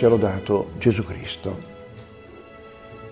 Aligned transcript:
sia 0.00 0.08
lodato 0.08 0.70
Gesù 0.78 1.04
Cristo. 1.04 1.58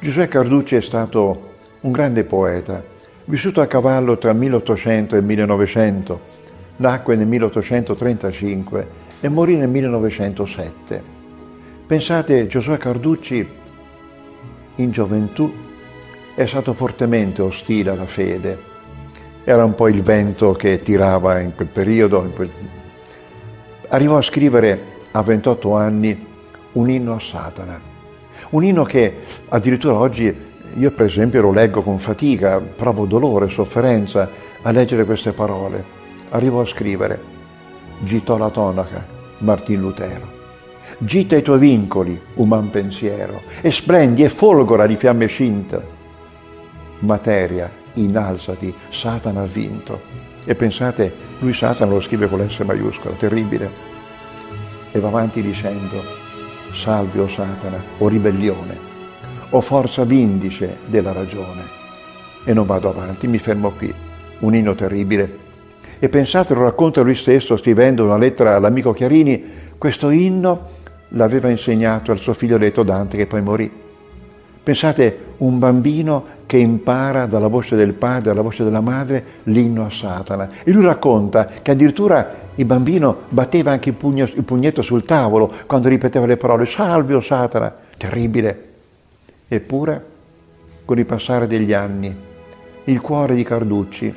Giosuè 0.00 0.28
Carducci 0.28 0.76
è 0.76 0.80
stato 0.80 1.48
un 1.80 1.92
grande 1.92 2.24
poeta, 2.24 2.82
vissuto 3.26 3.60
a 3.60 3.66
cavallo 3.66 4.16
tra 4.16 4.32
1800 4.32 5.14
e 5.14 5.18
il 5.18 5.24
1900, 5.26 6.20
nacque 6.78 7.16
nel 7.16 7.26
1835 7.26 8.88
e 9.20 9.28
morì 9.28 9.58
nel 9.58 9.68
1907. 9.68 11.02
Pensate, 11.86 12.46
Giosuè 12.46 12.78
Carducci 12.78 13.46
in 14.76 14.90
gioventù 14.90 15.52
è 16.34 16.46
stato 16.46 16.72
fortemente 16.72 17.42
ostile 17.42 17.90
alla 17.90 18.06
fede. 18.06 18.58
Era 19.44 19.66
un 19.66 19.74
po' 19.74 19.88
il 19.88 20.00
vento 20.00 20.52
che 20.52 20.80
tirava 20.80 21.40
in 21.40 21.54
quel 21.54 21.68
periodo. 21.68 22.22
In 22.24 22.32
quel... 22.32 22.50
Arrivò 23.88 24.16
a 24.16 24.22
scrivere 24.22 24.96
a 25.10 25.20
28 25.20 25.74
anni 25.74 26.28
un 26.72 26.88
inno 26.90 27.14
a 27.14 27.20
Satana. 27.20 27.80
Un 28.50 28.64
inno 28.64 28.84
che 28.84 29.18
addirittura 29.48 29.98
oggi 29.98 30.48
io 30.74 30.92
per 30.92 31.06
esempio 31.06 31.42
lo 31.42 31.52
leggo 31.52 31.82
con 31.82 31.98
fatica, 31.98 32.60
provo 32.60 33.04
dolore, 33.04 33.48
sofferenza 33.48 34.30
a 34.62 34.70
leggere 34.70 35.04
queste 35.04 35.32
parole. 35.32 35.98
Arrivo 36.30 36.60
a 36.60 36.64
scrivere, 36.64 37.20
gitò 38.00 38.36
la 38.36 38.50
tonaca, 38.50 39.04
Martin 39.38 39.80
Lutero. 39.80 40.38
Gita 40.98 41.36
i 41.36 41.42
tuoi 41.42 41.58
vincoli, 41.58 42.20
uman 42.34 42.70
pensiero, 42.70 43.42
e 43.60 43.70
splendi 43.70 44.22
e 44.22 44.28
folgora 44.28 44.86
di 44.86 44.96
fiamme 44.96 45.26
scinte. 45.26 45.98
Materia, 47.00 47.70
innalzati, 47.94 48.72
Satana 48.88 49.42
ha 49.42 49.46
vinto. 49.46 50.00
E 50.44 50.54
pensate, 50.54 51.12
lui 51.40 51.54
Satana 51.54 51.92
lo 51.92 52.00
scrive 52.00 52.28
con 52.28 52.40
l'S 52.40 52.60
maiuscola, 52.60 53.14
terribile. 53.16 53.88
E 54.92 55.00
va 55.00 55.08
avanti 55.08 55.42
dicendo, 55.42 56.02
salvi 56.72 57.18
o 57.18 57.28
Satana, 57.28 57.82
o 57.98 58.08
ribellione, 58.08 58.78
o 59.50 59.60
forza 59.60 60.04
vindice 60.04 60.78
della 60.86 61.12
ragione. 61.12 61.78
E 62.44 62.52
non 62.54 62.66
vado 62.66 62.88
avanti, 62.88 63.28
mi 63.28 63.38
fermo 63.38 63.70
qui. 63.70 63.92
Un 64.40 64.54
inno 64.54 64.74
terribile. 64.74 65.38
E 65.98 66.08
pensate, 66.08 66.54
lo 66.54 66.62
racconta 66.62 67.02
lui 67.02 67.14
stesso 67.14 67.56
scrivendo 67.56 68.04
una 68.04 68.16
lettera 68.16 68.56
all'amico 68.56 68.92
Chiarini, 68.92 69.44
questo 69.76 70.10
inno 70.10 70.68
l'aveva 71.08 71.50
insegnato 71.50 72.12
al 72.12 72.20
suo 72.20 72.34
figlio 72.34 72.58
detto 72.58 72.82
Dante 72.82 73.16
che 73.16 73.26
poi 73.26 73.42
morì. 73.42 73.70
Pensate, 74.62 75.18
un 75.38 75.58
bambino 75.58 76.24
che 76.46 76.58
impara 76.58 77.26
dalla 77.26 77.48
voce 77.48 77.76
del 77.76 77.94
padre, 77.94 78.30
dalla 78.30 78.42
voce 78.42 78.62
della 78.62 78.80
madre, 78.80 79.24
l'inno 79.44 79.84
a 79.84 79.90
Satana. 79.90 80.48
E 80.64 80.70
lui 80.70 80.84
racconta 80.84 81.46
che 81.46 81.70
addirittura 81.70 82.39
il 82.60 82.66
bambino 82.66 83.22
batteva 83.30 83.72
anche 83.72 83.88
il, 83.88 83.94
pugno, 83.94 84.24
il 84.24 84.44
pugnetto 84.44 84.82
sul 84.82 85.02
tavolo 85.02 85.50
quando 85.66 85.88
ripeteva 85.88 86.26
le 86.26 86.36
parole, 86.36 86.66
salve 86.66 87.14
o 87.14 87.20
Satana, 87.20 87.74
terribile. 87.96 88.68
Eppure, 89.48 90.04
con 90.84 90.98
il 90.98 91.06
passare 91.06 91.46
degli 91.46 91.72
anni, 91.72 92.14
il 92.84 93.00
cuore 93.00 93.34
di 93.34 93.42
Carducci 93.42 94.14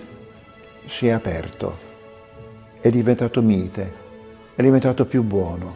si 0.85 1.07
è 1.07 1.11
aperto, 1.11 1.77
è 2.81 2.89
diventato 2.89 3.41
mite, 3.41 3.93
è 4.55 4.61
diventato 4.61 5.05
più 5.05 5.23
buono. 5.23 5.75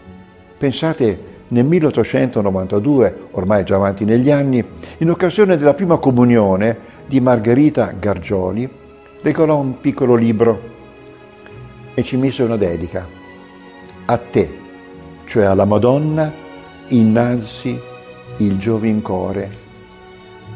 Pensate, 0.57 1.35
nel 1.49 1.63
1892, 1.63 3.27
ormai 3.31 3.63
già 3.63 3.75
avanti 3.75 4.03
negli 4.03 4.29
anni, 4.29 4.61
in 4.97 5.09
occasione 5.09 5.55
della 5.55 5.73
prima 5.73 5.97
comunione 5.97 6.77
di 7.05 7.21
Margherita 7.21 7.93
Gargioli, 7.97 8.69
regalò 9.21 9.57
un 9.57 9.79
piccolo 9.79 10.15
libro 10.15 10.75
e 11.97 12.03
ci 12.03 12.15
mise 12.15 12.43
una 12.43 12.57
dedica. 12.57 13.07
A 14.05 14.17
te, 14.17 14.55
cioè 15.25 15.45
alla 15.45 15.65
Madonna, 15.65 16.31
innanzi 16.89 17.81
il 18.37 18.59
giovin 18.59 19.01
core 19.01 19.49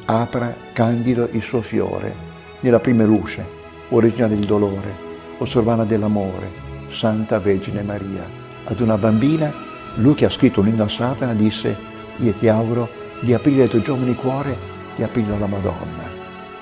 apra 0.06 0.56
candido 0.72 1.28
il 1.32 1.42
suo 1.42 1.62
fiore 1.62 2.16
nella 2.60 2.80
prima 2.80 3.06
luce, 3.06 3.44
origina 3.90 4.28
del 4.28 4.46
dolore, 4.46 4.94
osservana 5.40 5.84
dell'amore, 5.84 6.48
Santa 6.90 7.40
Vergine 7.40 7.82
Maria. 7.82 8.24
Ad 8.66 8.80
una 8.80 9.00
bambina, 9.00 9.52
lui 9.96 10.14
che 10.14 10.26
ha 10.26 10.30
scritto 10.30 10.60
un 10.60 10.68
inno 10.68 10.84
a 10.84 10.88
Satana 10.88 11.34
disse, 11.34 11.76
io 12.18 12.34
ti 12.36 12.50
auguro 12.50 12.88
di 13.22 13.34
aprire 13.34 13.64
il 13.64 13.70
tuo 13.70 13.80
giovane 13.80 14.14
cuore, 14.14 14.56
di 14.96 15.02
aprire 15.02 15.34
alla 15.34 15.48
Madonna. 15.48 16.08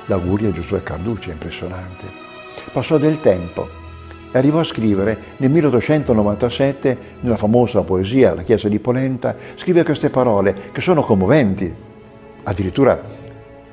L'augurio 0.05 0.47
a 0.47 0.53
Giosuè 0.53 0.81
Carducci 0.81 1.31
è 1.31 1.33
impressionante. 1.33 2.05
Passò 2.71 2.97
del 2.97 3.19
tempo, 3.19 3.78
e 4.31 4.37
arrivò 4.37 4.59
a 4.59 4.63
scrivere 4.63 5.17
nel 5.37 5.49
1897, 5.49 6.97
nella 7.21 7.35
famosa 7.35 7.81
poesia 7.81 8.35
La 8.35 8.43
Chiesa 8.43 8.69
di 8.69 8.79
Polenta, 8.79 9.35
scrive 9.55 9.83
queste 9.83 10.09
parole 10.09 10.55
che 10.71 10.81
sono 10.81 11.01
commoventi. 11.01 11.73
Addirittura, 12.43 13.01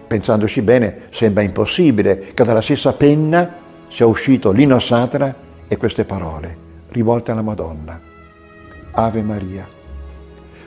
pensandoci 0.07 0.63
bene, 0.63 1.01
sembra 1.11 1.43
impossibile 1.43 2.33
che 2.33 2.45
dalla 2.45 2.63
stessa 2.63 2.95
penna 2.95 3.65
sia 3.89 4.07
uscito 4.07 4.51
l'inno 4.51 4.77
a 4.77 4.81
Satana 4.81 5.35
e 5.69 5.77
queste 5.77 6.05
parole, 6.05 6.57
rivolte 6.89 7.33
alla 7.33 7.43
Madonna. 7.43 8.01
Ave 8.93 9.23
Maria. 9.23 9.69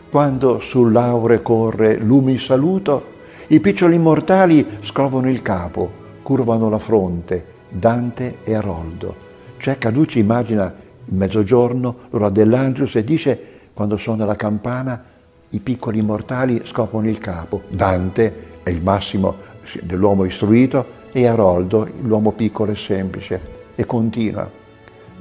Quando 0.09 0.59
sull'aure 0.59 1.41
corre 1.41 1.97
lumi 1.97 2.38
saluto, 2.38 3.17
i 3.47 3.59
piccoli 3.59 3.95
immortali 3.95 4.77
scrovano 4.81 5.29
il 5.29 5.41
capo, 5.41 5.91
curvano 6.21 6.69
la 6.69 6.79
fronte, 6.79 7.57
Dante 7.69 8.38
e 8.44 8.53
Aroldo 8.53 9.27
cioè 9.59 9.78
Caducci 9.78 10.20
immagina 10.20 10.74
il 11.06 11.14
mezzogiorno, 11.14 11.96
l'ora 12.09 12.30
dell'Angelus 12.30 12.96
e 12.96 13.03
dice 13.03 13.40
quando 13.74 13.97
suona 13.97 14.25
la 14.25 14.36
campana 14.36 15.03
i 15.50 15.59
piccoli 15.59 16.02
mortali 16.02 16.62
scoprono 16.64 17.09
il 17.09 17.18
capo. 17.18 17.64
Dante 17.69 18.48
è 18.64 18.69
il 18.69 18.81
massimo 18.81 19.36
dell'uomo 19.81 20.24
istruito 20.24 20.98
e 21.12 21.28
Aroldo 21.28 21.88
l'uomo 22.02 22.31
piccolo 22.31 22.72
e 22.72 22.75
semplice. 22.75 23.58
E 23.75 23.86
continua. 23.86 24.50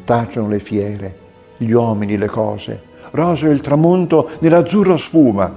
Tacciono 0.05 0.49
le 0.49 0.59
fiere, 0.59 1.17
gli 1.57 1.71
uomini, 1.71 2.19
le 2.19 2.27
cose. 2.27 2.83
Roso 3.13 3.47
il 3.47 3.61
tramonto 3.61 4.29
nell'azzurro 4.41 4.97
sfuma. 4.97 5.55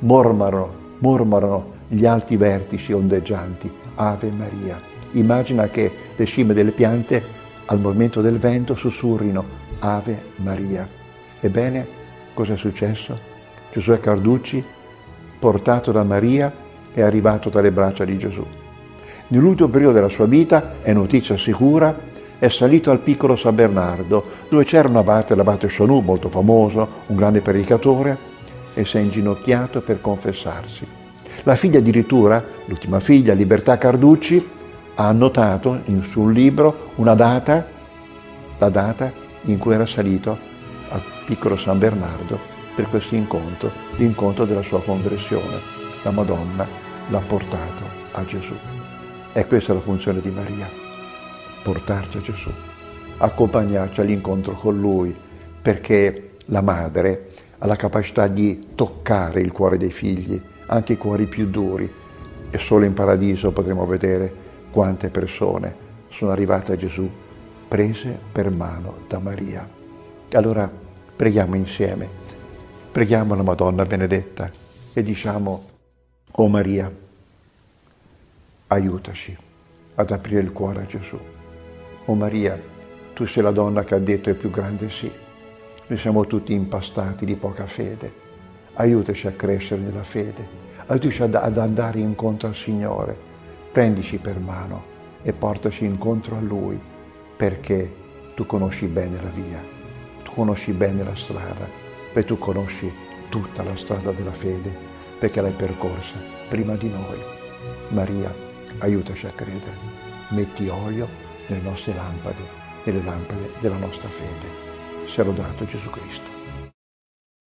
Mormorano, 0.00 0.74
mormorano 0.98 1.72
gli 1.88 2.06
alti 2.06 2.36
vertici 2.36 2.92
ondeggianti. 2.92 3.72
Ave 3.96 4.30
Maria. 4.30 4.80
Immagina 5.12 5.68
che 5.68 5.90
le 6.14 6.24
cime 6.26 6.54
delle 6.54 6.72
piante 6.72 7.42
al 7.66 7.80
movimento 7.80 8.20
del 8.20 8.38
vento 8.38 8.74
sussurrino 8.74 9.44
Ave 9.78 10.22
Maria. 10.36 10.88
Ebbene, 11.40 11.86
cosa 12.34 12.54
è 12.54 12.56
successo? 12.56 13.18
Giosuè 13.72 14.00
Carducci, 14.00 14.64
portato 15.38 15.92
da 15.92 16.04
Maria, 16.04 16.52
è 16.92 17.00
arrivato 17.00 17.50
dalle 17.50 17.72
braccia 17.72 18.04
di 18.04 18.16
Gesù. 18.16 18.46
Nell'ultimo 19.28 19.68
periodo 19.68 19.94
della 19.94 20.08
sua 20.08 20.26
vita, 20.26 20.74
è 20.82 20.92
notizia 20.92 21.36
sicura, 21.36 22.12
è 22.38 22.48
salito 22.48 22.90
al 22.90 23.00
piccolo 23.00 23.36
San 23.36 23.54
Bernardo, 23.54 24.24
dove 24.48 24.64
c'era 24.64 24.88
un 24.88 24.96
abate, 24.96 25.34
l'abate 25.34 25.66
Chanou, 25.68 26.00
molto 26.00 26.28
famoso, 26.28 26.88
un 27.06 27.16
grande 27.16 27.40
predicatore, 27.40 28.32
e 28.74 28.84
si 28.84 28.98
è 28.98 29.00
inginocchiato 29.00 29.80
per 29.80 30.00
confessarsi. 30.00 30.86
La 31.44 31.56
figlia 31.56 31.78
addirittura, 31.78 32.44
l'ultima 32.66 33.00
figlia, 33.00 33.34
Libertà 33.34 33.78
Carducci, 33.78 34.46
ha 34.96 35.08
annotato 35.08 35.80
in, 35.86 36.04
sul 36.04 36.32
libro 36.32 36.92
una 36.96 37.14
data, 37.14 37.66
la 38.58 38.68
data 38.68 39.12
in 39.42 39.58
cui 39.58 39.74
era 39.74 39.86
salito 39.86 40.38
al 40.90 41.02
piccolo 41.26 41.56
San 41.56 41.78
Bernardo 41.78 42.38
per 42.74 42.88
questo 42.88 43.14
incontro, 43.14 43.70
l'incontro 43.96 44.44
della 44.44 44.62
sua 44.62 44.82
conversione. 44.82 45.72
La 46.02 46.10
Madonna 46.10 46.66
l'ha 47.08 47.20
portato 47.20 47.82
a 48.12 48.24
Gesù. 48.24 48.54
E 49.32 49.46
questa 49.46 49.72
è 49.72 49.74
la 49.74 49.80
funzione 49.80 50.20
di 50.20 50.30
Maria, 50.30 50.68
portarci 51.62 52.18
a 52.18 52.20
Gesù, 52.20 52.50
accompagnarci 53.18 54.00
all'incontro 54.00 54.52
con 54.52 54.78
Lui, 54.78 55.14
perché 55.60 56.34
la 56.46 56.60
madre 56.60 57.30
ha 57.58 57.66
la 57.66 57.76
capacità 57.76 58.28
di 58.28 58.68
toccare 58.74 59.40
il 59.40 59.50
cuore 59.50 59.76
dei 59.76 59.90
figli, 59.90 60.40
anche 60.66 60.92
i 60.92 60.96
cuori 60.96 61.26
più 61.26 61.46
duri, 61.46 61.90
e 62.50 62.58
solo 62.58 62.84
in 62.84 62.92
paradiso 62.92 63.50
potremo 63.50 63.86
vedere 63.86 64.43
quante 64.74 65.08
persone 65.08 65.72
sono 66.08 66.32
arrivate 66.32 66.72
a 66.72 66.76
Gesù 66.76 67.08
prese 67.68 68.18
per 68.32 68.50
mano 68.50 69.04
da 69.06 69.20
Maria. 69.20 69.64
Allora 70.32 70.68
preghiamo 71.14 71.54
insieme, 71.54 72.08
preghiamo 72.90 73.36
la 73.36 73.44
Madonna 73.44 73.84
Benedetta 73.84 74.50
e 74.92 75.00
diciamo, 75.00 75.64
oh 76.28 76.48
Maria, 76.48 76.92
aiutaci 78.66 79.36
ad 79.94 80.10
aprire 80.10 80.40
il 80.40 80.50
cuore 80.50 80.82
a 80.82 80.86
Gesù. 80.86 81.20
Oh 82.06 82.14
Maria, 82.16 82.60
tu 83.14 83.26
sei 83.26 83.44
la 83.44 83.52
donna 83.52 83.84
che 83.84 83.94
ha 83.94 84.00
detto 84.00 84.30
il 84.30 84.36
più 84.36 84.50
grande 84.50 84.90
sì. 84.90 85.08
Noi 85.86 85.98
siamo 85.98 86.26
tutti 86.26 86.52
impastati 86.52 87.24
di 87.24 87.36
poca 87.36 87.66
fede. 87.66 88.12
Aiutaci 88.72 89.28
a 89.28 89.32
crescere 89.34 89.82
nella 89.82 90.02
fede, 90.02 90.44
aiutaci 90.86 91.22
ad, 91.22 91.36
ad 91.36 91.58
andare 91.58 92.00
incontro 92.00 92.48
al 92.48 92.56
Signore 92.56 93.33
prendici 93.74 94.18
per 94.18 94.38
mano 94.38 94.84
e 95.22 95.32
portaci 95.32 95.84
incontro 95.84 96.36
a 96.36 96.40
Lui, 96.40 96.80
perché 97.36 97.92
tu 98.36 98.46
conosci 98.46 98.86
bene 98.86 99.20
la 99.20 99.30
via, 99.30 99.60
tu 100.22 100.30
conosci 100.30 100.70
bene 100.70 101.02
la 101.02 101.16
strada, 101.16 101.68
e 102.12 102.24
tu 102.24 102.38
conosci 102.38 102.88
tutta 103.28 103.64
la 103.64 103.74
strada 103.74 104.12
della 104.12 104.32
fede 104.32 104.72
perché 105.18 105.40
l'hai 105.40 105.54
percorsa 105.54 106.14
prima 106.48 106.76
di 106.76 106.88
noi. 106.88 107.20
Maria, 107.88 108.32
aiutaci 108.78 109.26
a 109.26 109.30
credere. 109.30 109.76
Metti 110.28 110.68
olio 110.68 111.08
nelle 111.48 111.62
nostre 111.62 111.94
lampade, 111.94 112.46
nelle 112.84 113.02
lampade 113.02 113.54
della 113.58 113.76
nostra 113.76 114.08
fede. 114.08 115.06
Sia 115.06 115.24
lodato 115.24 115.64
Gesù 115.64 115.90
Cristo. 115.90 116.43